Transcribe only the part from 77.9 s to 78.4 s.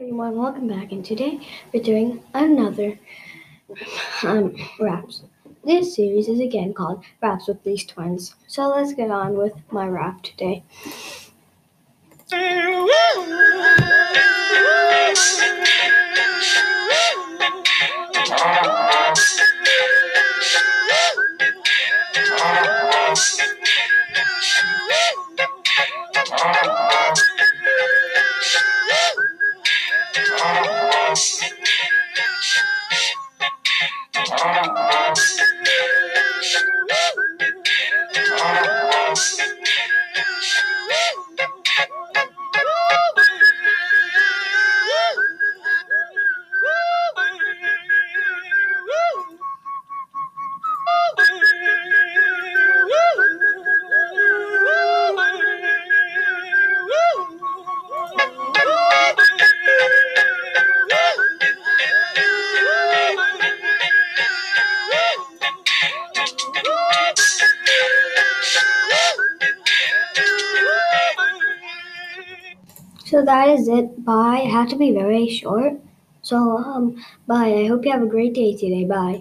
have a great